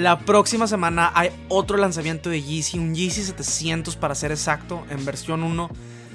[0.00, 5.04] La próxima semana hay otro lanzamiento de Yeezy, un Yeezy 700 para ser exacto, en
[5.04, 5.68] versión 1.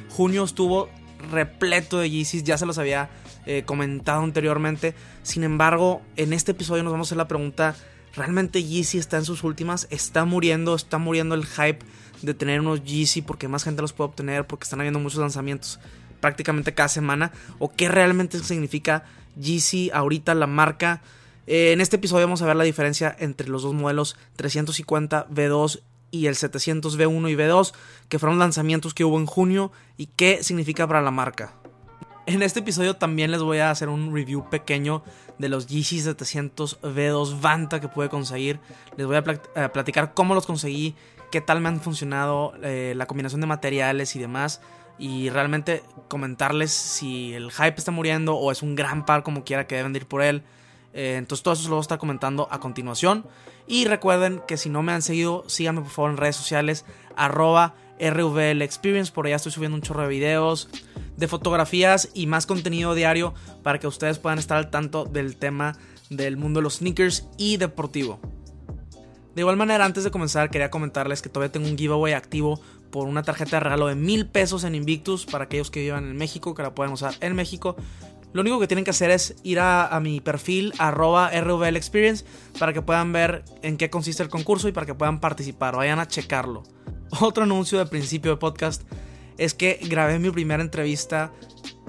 [0.10, 0.90] Junio estuvo
[1.30, 3.12] repleto de Yeezys, ya se los había
[3.46, 4.96] eh, comentado anteriormente.
[5.22, 7.76] Sin embargo, en este episodio nos vamos a hacer la pregunta,
[8.16, 9.86] ¿realmente Yeezy está en sus últimas?
[9.92, 10.74] ¿Está muriendo?
[10.74, 11.86] ¿Está muriendo el hype
[12.24, 14.48] de tener unos Yeezy porque más gente los puede obtener?
[14.48, 15.80] Porque están habiendo muchos lanzamientos
[16.22, 17.32] prácticamente cada semana.
[17.60, 19.04] ¿O qué realmente significa
[19.40, 21.04] Yeezy ahorita la marca?
[21.48, 25.82] Eh, en este episodio vamos a ver la diferencia entre los dos modelos 350 V2
[26.12, 27.74] y el 700 V1 y V2,
[28.10, 31.54] que fueron lanzamientos que hubo en junio y qué significa para la marca.
[32.26, 35.04] En este episodio también les voy a hacer un review pequeño
[35.38, 38.60] de los Yeezy 700 V2 Vanta que pude conseguir.
[38.98, 39.24] Les voy a
[39.72, 40.96] platicar cómo los conseguí,
[41.32, 44.62] qué tal me han funcionado, eh, la combinación de materiales y demás.
[44.98, 49.68] Y realmente comentarles si el hype está muriendo o es un gran par como quiera
[49.68, 50.44] que deben ir por él.
[50.96, 53.26] Eh, entonces todo eso se lo voy a estar comentando a continuación.
[53.68, 57.76] Y recuerden que si no me han seguido, síganme por favor en redes sociales, arroba
[58.00, 59.12] RVL Experience.
[59.12, 60.70] Por allá estoy subiendo un chorro de videos,
[61.18, 65.78] de fotografías y más contenido diario para que ustedes puedan estar al tanto del tema
[66.10, 68.20] del mundo de los sneakers y deportivo.
[69.36, 73.08] De igual manera, antes de comenzar, quería comentarles que todavía tengo un giveaway activo por
[73.08, 76.56] una tarjeta de regalo de mil pesos en Invictus para aquellos que vivan en México,
[76.56, 77.76] que la pueden usar en México.
[78.36, 82.26] Lo único que tienen que hacer es ir a, mi perfil arroba RVL Experience
[82.60, 85.78] para que puedan ver en qué consiste el concurso y para que puedan participar.
[85.78, 86.64] Vayan a checarlo.
[87.22, 88.82] Otro anuncio de principio de podcast
[89.38, 91.32] es que grabé mi primera entrevista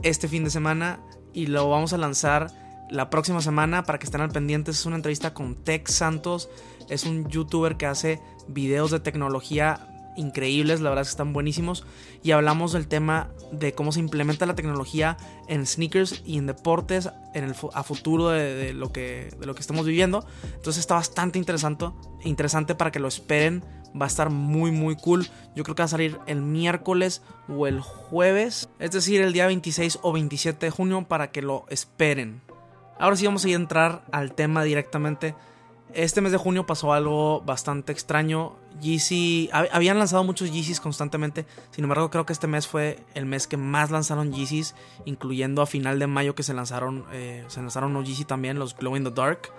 [0.04, 1.00] este fin de semana
[1.32, 2.52] y lo vamos a lanzar
[2.92, 4.70] la próxima semana para que estén al pendiente.
[4.70, 6.48] Es una entrevista con Tex Santos.
[6.88, 11.84] Es un youtuber que hace videos de tecnología increíbles, la verdad es que están buenísimos.
[12.22, 15.16] Y hablamos del tema de cómo se implementa la tecnología
[15.48, 20.26] en sneakers y en deportes en el, a futuro de, lo que, de estamos viviendo.
[20.44, 21.86] Entonces está bastante interesante,
[22.24, 23.64] interesante para que lo esperen.
[24.00, 25.26] Va a estar muy muy cool.
[25.54, 28.68] Yo creo que va a salir el miércoles o el jueves.
[28.78, 32.42] Es decir, el día 26 o 27 de junio para que lo esperen.
[32.98, 35.34] Ahora sí vamos a entrar al tema directamente.
[35.96, 38.54] Este mes de junio pasó algo bastante extraño.
[38.82, 39.48] Yeezy.
[39.52, 41.46] Habían lanzado muchos Yeezys constantemente.
[41.70, 44.74] Sin embargo, creo que este mes fue el mes que más lanzaron Yeezys.
[45.06, 47.06] Incluyendo a final de mayo que se lanzaron.
[47.12, 49.50] Eh, se lanzaron los Yeezy también, los Glow in the Dark.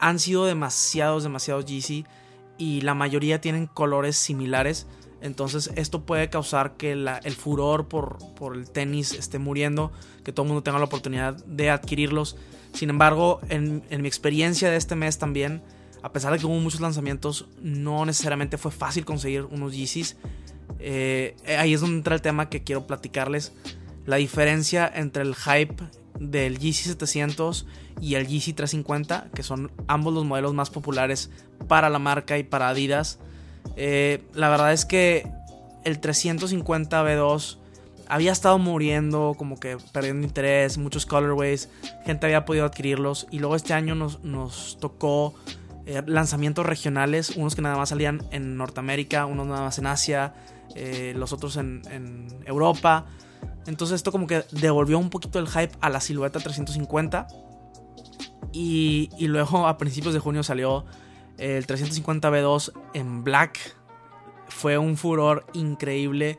[0.00, 2.04] Han sido demasiados, demasiados Yeezy.
[2.58, 4.88] Y la mayoría tienen colores similares.
[5.20, 9.92] Entonces esto puede causar que el furor por, por el tenis esté muriendo.
[10.24, 12.36] Que todo el mundo tenga la oportunidad de adquirirlos.
[12.72, 15.62] Sin embargo, en, mi experiencia de este mes también,
[16.02, 20.16] a pesar de que hubo muchos lanzamientos, no necesariamente fue fácil conseguir unos Yeezys.
[20.78, 23.52] Eh, ahí es donde entra el tema que quiero platicarles.
[24.06, 25.82] La diferencia entre el hype
[26.18, 27.66] del Yeezy 700
[28.00, 31.30] y el Yeezy 350, que son ambos los modelos más populares
[31.66, 33.18] para la marca y para Adidas.
[33.76, 35.30] Eh, la verdad es que
[35.84, 37.58] el 350 V2
[38.08, 41.68] había estado muriendo, como que perdiendo interés, muchos colorways,
[42.04, 45.34] gente había podido adquirirlos y luego este año nos, tocó
[45.86, 50.34] eh, lanzamientos regionales, unos que nada más salían en Norteamérica, unos nada más en Asia,
[50.74, 51.82] eh, los otros en,
[52.46, 53.06] Europa.
[53.66, 57.28] Entonces esto como que devolvió un poquito el hype a la silueta 350
[58.52, 60.86] y, y luego a principios de junio salió
[61.38, 63.76] el 350 V2 en black.
[64.48, 66.38] Fue un furor increíble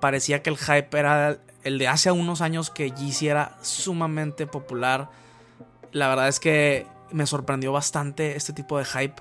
[0.00, 5.10] parecía que el hype era el de hace unos años que Yeezy era sumamente popular.
[5.92, 9.16] La verdad es que me sorprendió bastante este tipo de hype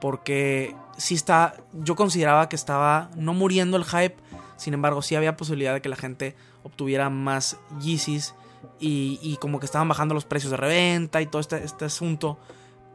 [0.00, 4.16] porque sí está, yo consideraba que estaba no muriendo el hype,
[4.56, 8.34] sin embargo sí había posibilidad de que la gente obtuviera más Yeezys
[8.78, 12.38] y, como que estaban bajando los precios de reventa y todo este, este asunto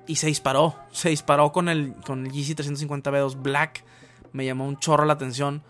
[0.08, 3.84] y se disparó, se disparó con el, con el Yeezy 350 V2 Black,
[4.34, 5.64] me llamó un chorro la atención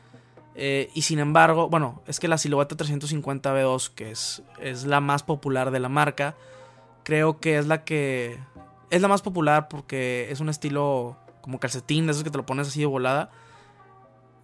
[0.56, 5.00] eh, y sin embargo, bueno, es que la silueta 350 V2, que es, es la
[5.00, 6.36] más popular de la marca,
[7.04, 8.39] creo que es la que...
[8.89, 12.45] Es la más popular porque es un estilo como calcetín, de esos que te lo
[12.45, 13.31] pones así de volada.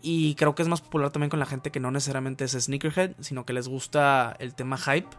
[0.02, 3.16] Y creo que es más popular también con la gente que no necesariamente es sneakerhead,
[3.20, 5.10] sino que les gusta el tema hype.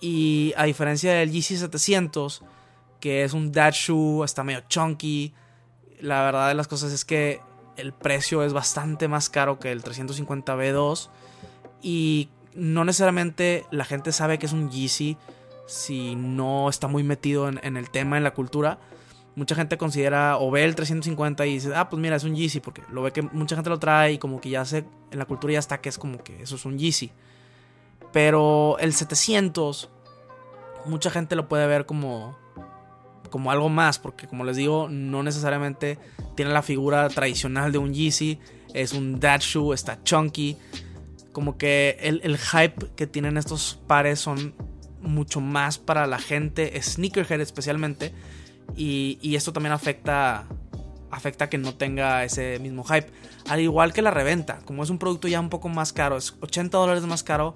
[0.00, 2.42] Y a diferencia del GC700,
[3.02, 5.34] que es un dad shoe, está medio chunky,
[6.00, 7.40] la verdad de las cosas es que
[7.76, 11.08] el precio es bastante más caro que el 350 B2
[11.82, 15.16] y no necesariamente la gente sabe que es un Yeezy
[15.66, 18.78] si no está muy metido en, el tema, en la cultura.
[19.34, 22.60] Mucha gente considera o ve el 350 y dice, ah, pues mira, es un Yeezy,
[22.60, 25.24] porque lo ve que mucha gente lo trae y como que ya sé, en la
[25.24, 27.10] cultura ya está que es como que eso es un Yeezy.
[28.12, 29.90] Pero el 700,
[30.84, 32.36] mucha gente lo puede ver como,
[33.32, 35.98] como algo más, porque como les digo, no necesariamente
[36.36, 38.38] tiene la figura tradicional de un Yeezy,
[38.74, 40.56] es un dad shoe, está chunky.
[41.32, 44.54] Como que el, el hype que tienen estos pares son
[45.00, 48.12] mucho más para la gente sneakerhead especialmente.
[48.76, 50.46] Y, y, esto también afecta,
[51.10, 53.10] afecta que no tenga ese mismo hype.
[53.48, 56.34] Al igual que la reventa, como es un producto ya un poco más caro, es
[56.40, 57.54] 80 dólares más caro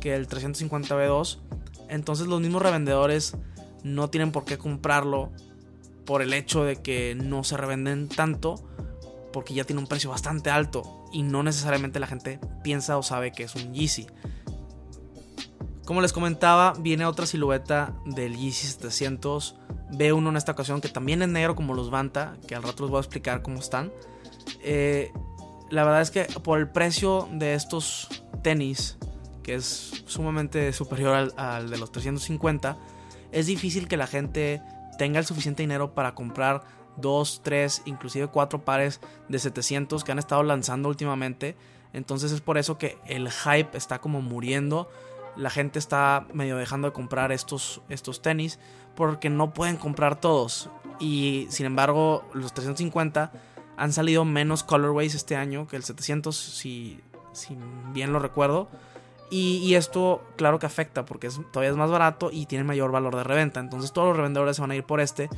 [0.00, 1.38] que el 350 B2.
[1.88, 3.36] Entonces los mismos revendedores
[3.84, 5.30] no tienen por qué comprarlo
[6.04, 8.56] por el hecho de que no se revenden tanto
[9.32, 13.32] porque ya tiene un precio bastante alto y no necesariamente la gente piensa o sabe
[13.32, 14.06] que es un Yeezy.
[15.84, 19.56] Como les comentaba, viene otra silueta del Yeezy 700
[19.90, 22.90] B1 en esta ocasión que también es negro como los Vanta, que al rato les
[22.90, 23.92] voy a explicar cómo están.
[24.62, 25.12] Eh,
[25.70, 28.08] la verdad es que por el precio de estos
[28.42, 28.96] tenis,
[29.42, 32.78] que es sumamente superior al, al de los 350,
[33.34, 34.62] es difícil que la gente
[34.96, 36.62] tenga el suficiente dinero para comprar
[36.96, 41.56] dos, tres, inclusive cuatro pares de 700 que han estado lanzando últimamente.
[41.92, 44.88] Entonces es por eso que el hype está como muriendo.
[45.36, 48.60] La gente está medio dejando de comprar estos, estos tenis
[48.94, 50.70] porque no pueden comprar todos.
[51.00, 53.32] Y sin embargo, los 350
[53.76, 57.00] han salido menos colorways este año que el 700, si,
[57.32, 57.58] si
[57.92, 58.68] bien lo recuerdo.
[59.36, 63.24] Y, esto, claro que afecta porque todavía es más barato y tiene mayor valor de
[63.24, 63.58] reventa.
[63.58, 65.28] Entonces, todos los revendedores se van a ir por este,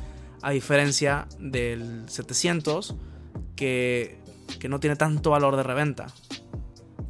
[0.43, 2.95] a diferencia del 700,
[3.55, 4.19] que,
[4.59, 6.05] que no tiene tanto valor de reventa.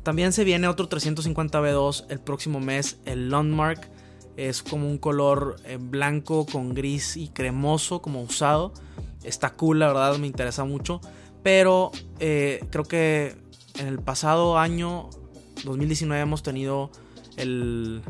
[0.04, 3.92] También se viene otro 350 B2 el próximo mes, el Landmark.
[4.38, 8.72] Es como un color eh, blanco con gris y cremoso, como usado.
[9.26, 11.02] Está cool, la verdad, me interesa mucho.
[11.44, 11.92] Pero
[12.22, 13.36] eh, creo que
[13.78, 15.10] en el pasado año
[15.64, 16.92] 2019 hemos tenido
[17.38, 18.02] el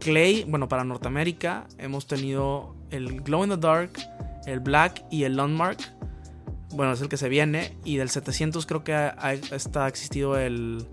[0.00, 3.92] Clay, bueno, para Norteamérica hemos tenido el Glow in the Dark,
[4.46, 5.78] el Black y el Landmark.
[6.72, 7.76] Bueno, es el que se viene.
[7.84, 10.86] Y del 700 creo que ha, está, existido el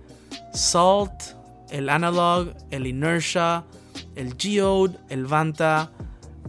[0.54, 1.36] Salt,
[1.70, 3.64] el Analog, el Inertia,
[4.16, 5.92] el Geode, el Vanta,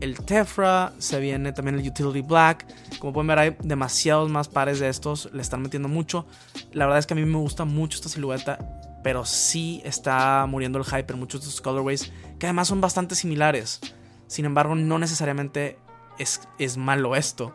[0.00, 0.92] el Tefra.
[0.98, 2.66] Se viene también el Utility Black.
[2.98, 5.28] Como pueden ver, hay demasiados más pares de estos.
[5.32, 6.26] Le están metiendo mucho.
[6.72, 8.77] La verdad es que a mí me gusta mucho esta silueta
[9.08, 13.14] pero sí está muriendo el hype en muchos de estos colorways, que además son bastante
[13.14, 13.80] similares.
[14.26, 15.78] Sin embargo, no necesariamente
[16.18, 17.54] es, es malo esto.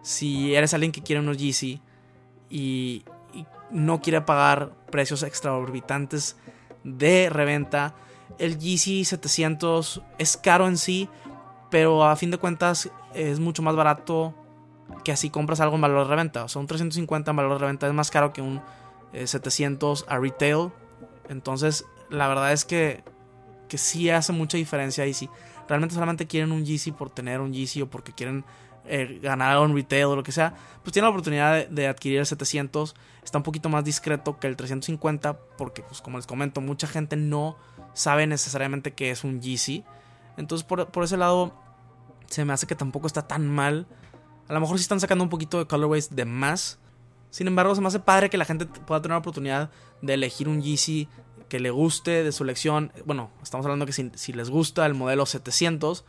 [0.00, 1.82] Si eres alguien que quiere unos Yeezy
[2.48, 3.04] y,
[3.70, 6.38] no quiere pagar precios extraorbitantes
[6.84, 7.94] de reventa,
[8.38, 11.10] el Yeezy 700 es caro en sí,
[11.70, 14.32] pero a fin de cuentas es mucho más barato
[15.04, 16.44] que así compras algo en valor de reventa.
[16.44, 18.62] O sea, un 350 en valor de reventa es más caro que un
[19.12, 20.70] 700 eh, a retail
[21.28, 23.02] entonces, la verdad es que,
[23.68, 25.06] que sí hace mucha diferencia.
[25.06, 25.28] Y si
[25.68, 28.44] realmente solamente quieren un Yeezy por tener un Yeezy o porque quieren
[28.86, 32.26] eh, ganar un retail o lo que sea, pues tienen la oportunidad de, adquirir el
[32.26, 32.94] 700.
[33.22, 37.16] Está un poquito más discreto que el 350 porque, pues como les comento, mucha gente
[37.16, 37.56] no
[37.94, 39.84] sabe necesariamente que es un Yeezy.
[40.36, 41.54] Entonces, por, por ese lado,
[42.26, 43.86] se me hace que tampoco está tan mal.
[44.48, 46.78] A lo mejor sí están sacando un poquito de colorways de más.
[47.34, 49.68] Sin embargo, se me hace padre que la gente pueda tener la oportunidad
[50.00, 51.08] de elegir un Yeezy
[51.48, 52.92] que le guste de su elección.
[53.06, 56.04] Bueno, estamos hablando que si, les gusta el modelo 700,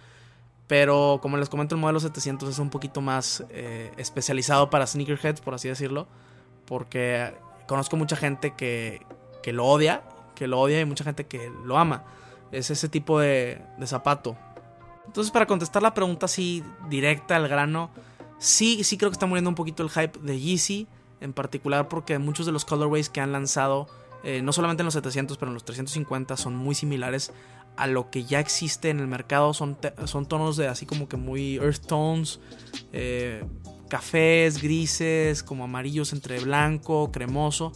[0.68, 5.42] pero como les comento, el modelo 700 es un poquito más eh, especializado para sneakerheads,
[5.42, 6.08] por así decirlo,
[6.66, 7.34] porque
[7.68, 9.04] conozco mucha gente que,
[9.42, 10.04] que lo odia,
[10.36, 12.04] que lo odia y mucha gente que lo ama.
[12.52, 14.38] Es ese tipo de, de zapato.
[15.08, 17.90] Entonces, para contestar la pregunta así directa al grano,
[18.38, 20.88] sí, sí creo que está muriendo un poquito el hype de Yeezy
[21.26, 23.88] en particular porque muchos de los colorways que han lanzado,
[24.24, 27.34] eh, no solamente en los 700, pero en los 350, son muy similares
[27.76, 29.54] a lo que ya existe en el mercado.
[29.54, 32.40] Son, son tonos de así como que muy earth tones,
[32.94, 33.44] eh,
[33.90, 37.74] cafés, grises, como amarillos entre blanco, cremoso.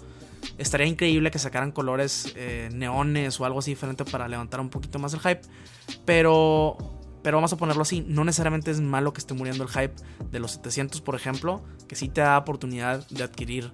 [0.58, 5.00] Estaría increíble que sacaran colores eh, neones o algo así diferente para levantar un poquito
[5.00, 5.42] más el hype.
[6.06, 9.94] Pero pero vamos a ponerlo así, no necesariamente es malo que esté muriendo el hype
[10.32, 13.72] de los 700, por ejemplo, que sí te da oportunidad de adquirir,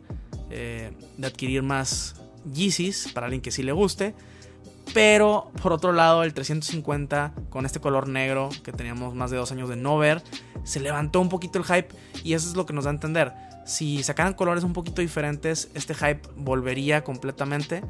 [0.49, 2.15] eh, de adquirir más
[2.51, 4.15] Yeezys para alguien que sí le guste.
[4.93, 9.51] Pero por otro lado, el 350 con este color negro que teníamos más de dos
[9.51, 10.21] años de no ver,
[10.63, 11.89] se levantó un poquito el hype
[12.23, 13.33] y eso es lo que nos da a entender.
[13.65, 17.81] Si sacaran colores un poquito diferentes, este hype volvería completamente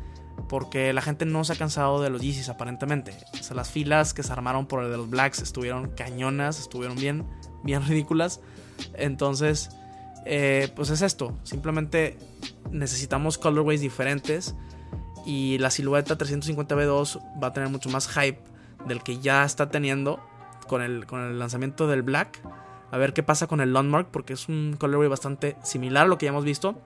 [0.47, 3.13] porque la gente no se ha cansado de los Yeezys aparentemente.
[3.39, 6.97] O sea, las filas que se armaron por el de los Blacks estuvieron cañonas, estuvieron
[6.97, 7.25] bien,
[7.63, 8.41] bien ridículas.
[8.93, 9.69] Entonces,
[10.25, 11.37] eh, pues es esto.
[11.43, 12.17] Simplemente
[12.71, 14.55] necesitamos colorways diferentes
[15.25, 18.39] y la silueta 350B2 va a tener mucho más hype
[18.87, 20.19] del que ya está teniendo
[20.67, 22.41] con el, con el lanzamiento del Black.
[22.91, 26.17] A ver qué pasa con el Landmark porque es un colorway bastante similar a lo
[26.17, 26.79] que ya hemos visto.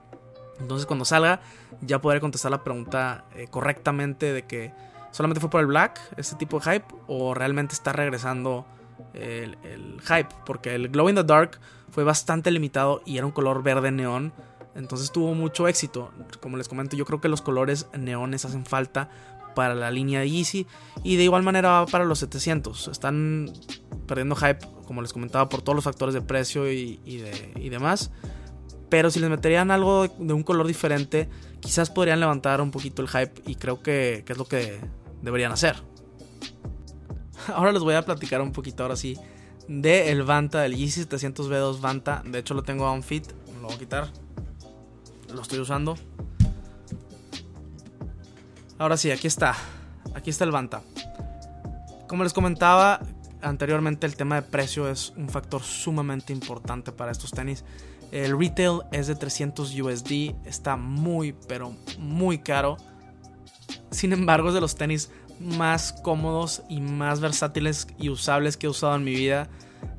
[0.60, 1.40] Entonces cuando salga
[1.80, 4.72] ya podré contestar la pregunta eh, correctamente de que
[5.10, 8.66] solamente fue por el Black ese tipo de hype o realmente está regresando
[9.14, 10.28] el, el, hype.
[10.46, 11.58] Porque el Glow in the Dark
[11.90, 14.32] fue bastante limitado y era un color verde neón.
[14.74, 16.12] Entonces tuvo mucho éxito.
[16.40, 19.10] Como les comento, yo creo que los colores neones hacen falta
[19.54, 20.66] para la línea de Yeezy.
[21.02, 22.88] Y de igual manera para los 700.
[22.88, 23.52] Están
[24.06, 28.10] perdiendo hype, como les comentaba, por todos los factores de precio y, de, y demás.
[28.90, 31.28] Pero si les meterían algo de un color diferente,
[31.60, 34.80] quizás podrían levantar un poquito el hype y creo que, es lo que
[35.22, 35.76] deberían hacer.
[37.54, 39.16] Ahora les voy a platicar un poquito, ahora sí,
[39.66, 42.22] de el Vanta, del Yeezy 700V2 Vanta.
[42.26, 43.24] De hecho lo tengo a un fit,
[43.60, 44.08] lo voy a quitar.
[45.32, 45.96] Lo estoy usando.
[48.78, 49.54] Ahora sí, aquí está.
[50.14, 50.82] Aquí está el Vanta.
[52.08, 53.00] Como les comentaba
[53.42, 57.64] anteriormente, el tema de precio es un factor sumamente importante para estos tenis.
[58.12, 62.76] El retail es de 300 USD, está muy, pero muy caro.
[63.90, 68.70] Sin embargo, es de los tenis más cómodos y más versátiles y usables que he
[68.70, 69.48] usado en mi vida.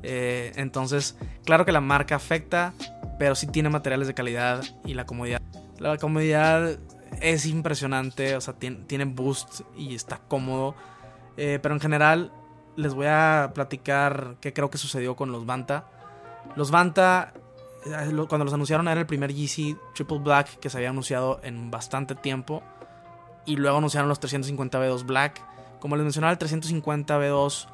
[0.02, 2.74] Eh, entonces, claro que la marca afecta,
[3.18, 5.40] pero sí tiene materiales de calidad y la comodidad.
[5.78, 6.78] La comodidad
[7.20, 10.74] es impresionante, o sea, tiene, boost y está cómodo.
[11.36, 12.32] Eh, pero en general,
[12.76, 15.86] les voy a platicar qué creo que sucedió con los Vanta.
[16.56, 17.32] Los Vanta
[18.28, 22.14] cuando los anunciaron era el primer Yeezy Triple Black que se había anunciado en bastante
[22.14, 22.62] tiempo.
[23.44, 25.40] Y luego anunciaron los 350 V2 Black.
[25.80, 27.66] Como les mencionaba, el 350 V2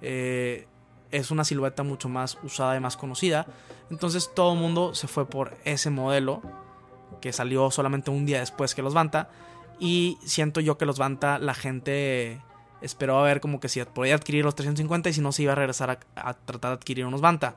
[0.00, 0.66] eh,
[1.12, 3.46] es una silueta mucho más usada y más conocida.
[3.90, 6.42] Entonces todo el mundo se fue por ese modelo
[7.20, 9.30] que salió solamente un día después que los Vanta.
[9.78, 12.40] Y siento yo que los Vanta la gente
[12.80, 15.52] esperó a ver como que si podía adquirir los 350 y si no se iba
[15.52, 17.54] a regresar a, a tratar de adquirir unos Vanta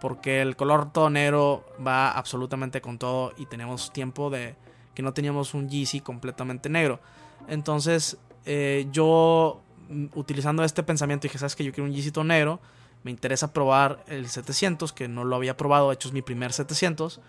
[0.00, 4.56] porque el color todo negro va absolutamente con todo y tenemos tiempo de
[4.94, 7.00] que no teníamos un Yeezy completamente negro.
[7.48, 12.24] Entonces eh, yo mm, utilizando este pensamiento dije, sabes que yo quiero un Yeezy todo
[12.24, 12.60] negro,
[13.02, 16.52] me interesa probar el 700 que no lo había probado, de hecho es mi primer
[16.52, 17.20] 700.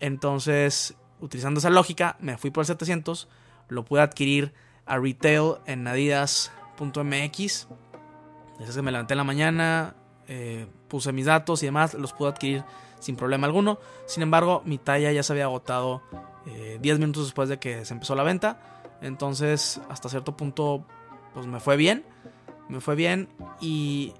[0.00, 3.28] Entonces utilizando esa lógica me fui por el 700,
[3.68, 4.52] lo pude adquirir
[4.86, 7.68] a retail en adidas.mx.
[8.58, 9.94] Desde que me levanté en la mañana,
[10.28, 12.64] eh, puse mis datos y demás, los pude adquirir
[13.00, 13.78] sin problema alguno.
[14.06, 16.02] Sin embargo, mi talla ya se había agotado
[16.46, 18.82] 10 eh, minutos después de que se empezó la venta.
[19.00, 20.84] Entonces, hasta cierto punto,
[21.34, 22.04] pues me fue bien.
[22.68, 23.28] Me fue bien.
[23.60, 24.14] Y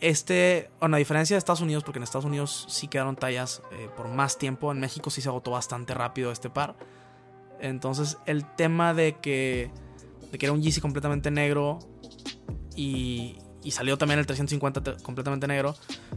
[0.00, 3.88] este, bueno, a diferencia de Estados Unidos, porque en Estados Unidos sí quedaron tallas eh,
[3.96, 4.70] por más tiempo.
[4.70, 6.76] En México sí se agotó bastante rápido este par.
[7.60, 9.70] Entonces, el tema de que,
[10.30, 11.78] de que era un Yeezy completamente negro
[12.76, 15.74] y, y salió también el 350 completamente negro,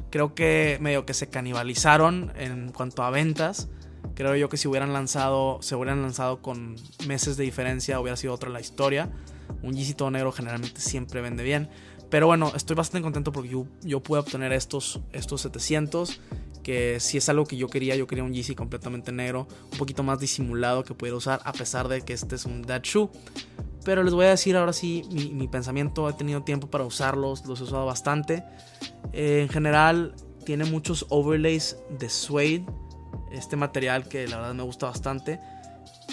[0.09, 3.69] creo que medio que se canibalizaron en cuanto a ventas.
[4.15, 6.75] Creo yo que si hubieran lanzado, se hubieran lanzado con
[7.07, 9.09] meses de diferencia, hubiera sido otra la historia.
[9.63, 11.69] Un Yeezy todo negro generalmente siempre vende bien.
[12.09, 16.19] Pero bueno, estoy bastante contento porque yo, yo pude obtener estos, estos 700.
[16.61, 20.03] Que si es algo que yo quería, yo quería un Yeezy completamente negro, un poquito
[20.03, 23.09] más disimulado que pudiera usar, a pesar de que este es un dead shoe.
[23.83, 26.07] Pero les voy a decir ahora sí mi, pensamiento.
[26.09, 28.43] He tenido tiempo para usarlos, los he usado bastante.
[29.11, 32.65] Eh, en general, tiene muchos overlays de suede.
[33.31, 35.39] Este material que la verdad me gusta bastante.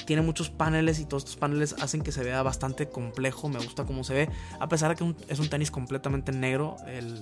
[0.07, 3.49] Tiene muchos paneles y todos estos paneles hacen que se vea bastante complejo.
[3.49, 4.31] Me gusta cómo se ve.
[4.61, 6.77] A pesar de que es un tenis completamente negro.
[6.87, 7.21] El,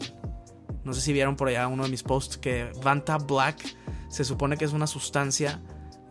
[0.85, 3.77] no sé si vieron por allá uno de mis posts que Vanta Black
[4.09, 5.61] se supone que es una sustancia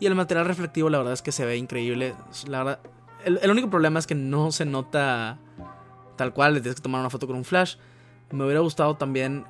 [0.00, 2.14] Y el material reflectivo, la verdad es que se ve increíble.
[2.46, 2.80] La verdad,
[3.24, 5.38] el, el único problema es que no se nota
[6.16, 6.54] tal cual.
[6.54, 7.76] Le tienes que tomar una foto con un flash.
[8.30, 9.44] Me hubiera gustado también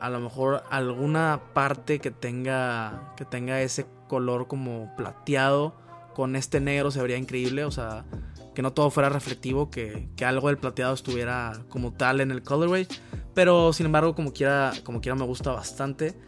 [0.00, 5.74] a lo mejor alguna parte que tenga que tenga ese color como plateado
[6.14, 8.04] con este negro se vería increíble, o sea,
[8.52, 12.88] que no todo fuera reflectivo, que, algo del plateado estuviera como tal en el colorway,
[13.34, 16.18] pero sin embargo como quiera, como quiera me gusta bastante.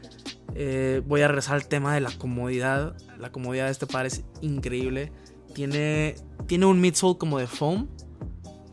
[0.55, 4.25] Eh, voy a regresar al tema de la comodidad, la comodidad de este par es
[4.41, 5.13] increíble,
[5.55, 6.15] tiene,
[6.47, 7.89] tiene un midsole como de foam,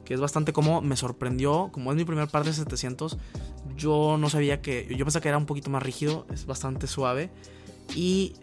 [0.08, 3.18] que es bastante cómodo, me sorprendió, como es mi primer par de 700,
[3.76, 4.88] yo no sabía que.
[4.96, 7.30] Yo pensaba que era un poquito más rígido, es bastante suave.
[7.94, 8.36] Y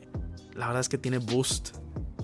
[0.54, 1.70] la verdad es que tiene boost.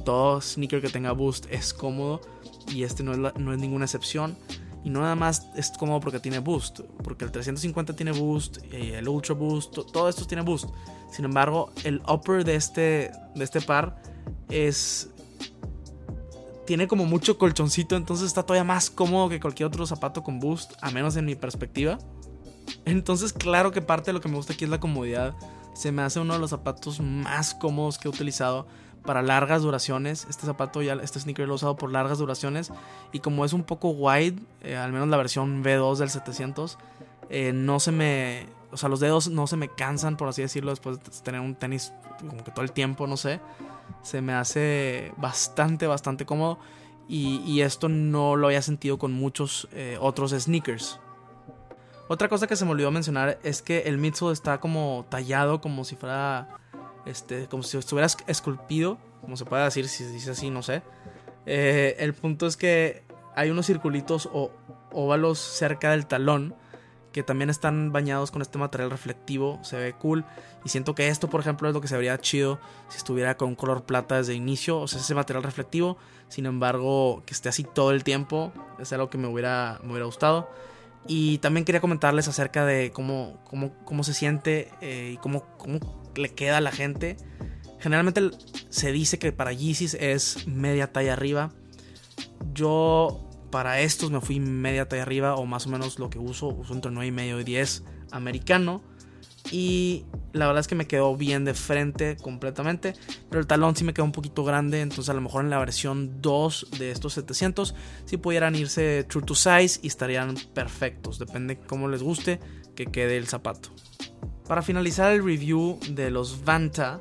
[0.04, 2.20] Todo sneaker que tenga boost es cómodo.
[2.68, 4.36] Y este no es, no es ninguna excepción.
[4.84, 6.80] Y no nada más es cómodo porque tiene boost.
[7.02, 8.58] Porque el 350 tiene boost.
[8.70, 9.72] Y el Ultra Boost.
[9.90, 10.68] Todo esto tiene boost.
[11.10, 14.02] Sin embargo, el upper de este, de este par
[14.50, 15.08] es.
[16.70, 17.96] Tiene como mucho colchoncito.
[17.96, 20.74] Entonces está todavía más cómodo que cualquier otro zapato con boost.
[20.80, 21.98] A menos en mi perspectiva.
[22.84, 25.34] Entonces, claro que parte de lo que me gusta aquí es la comodidad.
[25.74, 28.68] Se me hace uno de los zapatos más cómodos que he utilizado
[29.04, 30.28] para largas duraciones.
[30.30, 32.70] Este zapato ya, este sneaker lo he usado por largas duraciones.
[33.10, 36.78] Y como es un poco wide, eh, al menos la versión V2 del 700,
[37.30, 38.46] eh, no se me.
[38.72, 41.54] O sea, los dedos no se me cansan, por así decirlo, después de tener un
[41.54, 43.40] tenis como que todo el tiempo, no sé.
[44.02, 46.58] Se me hace bastante, bastante cómodo.
[47.08, 51.00] Y, esto no lo había sentido con muchos eh, otros sneakers.
[52.06, 55.84] Otra cosa que se me olvidó mencionar es que el midsole está como tallado como
[55.84, 56.48] si fuera
[57.06, 60.82] este como si estuviera esculpido, como se puede decir si se dice así, no sé.
[61.46, 63.02] Eh, el punto es que
[63.34, 64.52] hay unos circulitos o
[64.92, 66.54] óvalos cerca del talón
[67.12, 70.24] que también están bañados con este material reflectivo, se ve cool
[70.64, 73.54] y siento que esto, por ejemplo, es lo que se vería chido si estuviera con
[73.54, 75.96] color plata desde el inicio, o sea, ese material reflectivo,
[76.28, 80.06] sin embargo, que esté así todo el tiempo, es algo que me hubiera, me hubiera
[80.06, 80.48] gustado.
[81.06, 85.80] Y también quería comentarles acerca de cómo, cómo, cómo se siente eh, y cómo, cómo,
[86.14, 87.16] le queda a la gente.
[87.78, 88.30] Generalmente
[88.68, 91.52] se dice que para Yeezys es media talla arriba.
[92.52, 96.48] Yo para estos me fui media talla arriba o más o menos lo que uso.
[96.48, 98.82] Uso entre 9 y medio y 10 americano.
[99.50, 102.94] Y la verdad es que me quedó bien de frente completamente.
[103.28, 104.80] Pero el talón sí me quedó un poquito grande.
[104.80, 109.24] Entonces a lo mejor en la versión 2 de estos 700 sí pudieran irse true
[109.24, 111.18] to size y estarían perfectos.
[111.18, 112.40] Depende cómo les guste
[112.74, 113.70] que quede el zapato.
[114.46, 117.00] Para finalizar el review de los Vanta.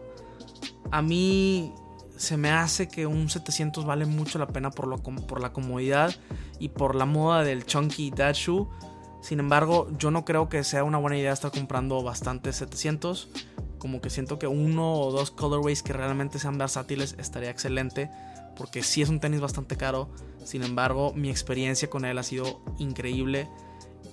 [0.92, 1.72] A mí
[2.20, 6.14] se me hace que un 700 vale mucho la pena por, lo, por la comodidad
[6.60, 8.68] y por la moda del chunky dad shoe
[9.22, 13.30] sin embargo, yo no creo que sea una buena idea estar comprando bastantes 700.
[13.78, 18.10] Como que siento que uno o dos colorways que realmente sean versátiles estaría excelente.
[18.56, 20.10] Porque sí es un tenis bastante caro.
[20.44, 23.48] Sin embargo, mi experiencia con él ha sido increíble.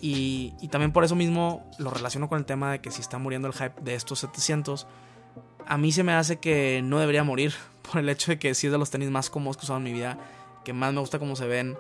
[0.01, 3.49] Y, también por eso mismo lo relaciono con el tema de que si está muriendo
[3.49, 4.87] el hype de estos 700.
[5.66, 7.55] A mí se me hace que no debería morir.
[7.90, 9.79] Por el hecho de que sí es de los tenis más cómodos que he usado
[9.79, 10.18] en mi vida.
[10.64, 11.77] Que más me gusta cómo se ven.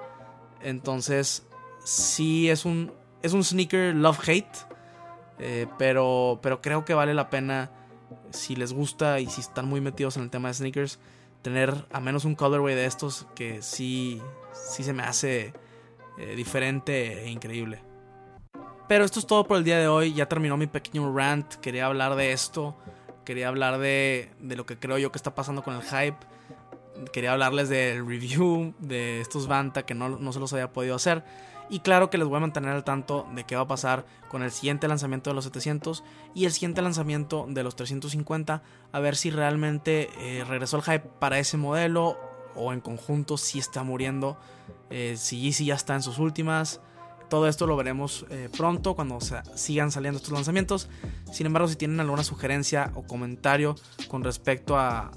[0.62, 1.46] Entonces,
[1.84, 2.92] sí es un,
[3.22, 4.66] es un sneaker love-hate.
[5.38, 7.70] Eh, pero, pero creo que vale la pena,
[8.30, 10.98] si les gusta y si están muy metidos en el tema de sneakers,
[11.42, 15.52] tener a menos un colorway de estos que sí, sí se me hace
[16.18, 17.82] eh, diferente e increíble.
[18.88, 20.14] Pero esto es todo por el día de hoy.
[20.14, 21.54] Ya terminó mi pequeño rant.
[21.56, 22.76] Quería hablar de esto.
[23.26, 26.16] Quería hablar de, de lo que creo yo que está pasando con el hype.
[27.12, 31.24] Quería hablarles del review de estos Vanta que no, no se los había podido hacer.
[31.68, 34.42] Y claro que les voy a mantener al tanto de qué va a pasar con
[34.42, 38.62] el siguiente lanzamiento de los 700 y el siguiente lanzamiento de los 350.
[38.92, 42.16] A ver si realmente eh, regresó el hype para ese modelo
[42.54, 44.38] o en conjunto si está muriendo.
[44.90, 46.80] Eh, si Yeezy ya está en sus últimas.
[47.28, 49.18] Todo esto lo veremos eh, pronto cuando
[49.54, 50.88] sigan saliendo estos lanzamientos.
[51.32, 53.74] Sin embargo, si tienen alguna sugerencia o comentario
[54.08, 55.10] con respecto a,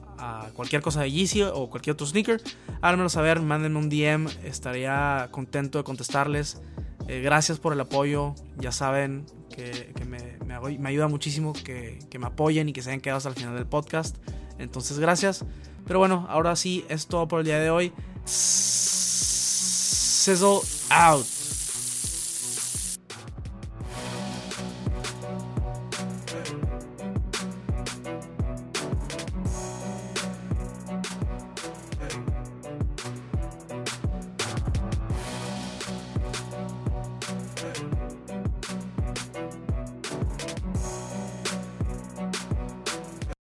[0.54, 2.42] cualquier cosa de Yeezy o cualquier otro sneaker,
[2.82, 6.62] háganmelo saber, mándenme un DM, estaría contento de contestarles.
[7.08, 12.68] Eh, gracias por el apoyo, ya saben que, me, ayuda muchísimo que, que me apoyen
[12.68, 14.18] y que se hayan quedado hasta el final del podcast.
[14.58, 15.46] Entonces, gracias.
[15.88, 17.94] Pero bueno, ahora sí, es todo por el día de hoy.
[18.26, 21.39] Sizzle out.